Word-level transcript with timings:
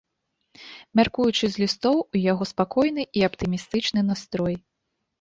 Мяркуючы 0.99 1.45
з 1.57 1.63
лістоў, 1.65 1.95
у 2.15 2.23
яго 2.31 2.43
спакойны 2.55 3.09
і 3.21 3.27
аптымістычны 3.31 4.09
настрой. 4.13 4.55